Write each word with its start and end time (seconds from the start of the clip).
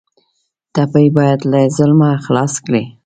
ټپي 0.73 1.05
باید 1.17 1.39
له 1.51 1.61
ظلمه 1.77 2.09
خلاص 2.25 2.53
کړئ. 2.65 2.85